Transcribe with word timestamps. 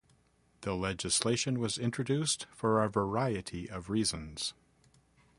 The 0.61 0.73
legislation 0.73 1.59
was 1.59 1.77
introduced 1.77 2.47
for 2.55 2.83
a 2.83 2.89
variety 2.89 3.69
of 3.69 3.91
reasons. 3.91 4.55